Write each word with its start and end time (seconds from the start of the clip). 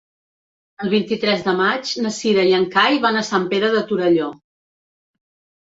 El 0.85 0.89
vint-i-tres 0.93 1.43
de 1.49 1.53
maig 1.59 1.91
na 2.07 2.13
Cira 2.17 2.47
i 2.53 2.57
en 2.61 2.67
Cai 2.79 2.99
van 3.07 3.21
a 3.21 3.25
Sant 3.31 3.47
Pere 3.53 3.71
de 3.79 3.87
Torelló. 3.93 4.33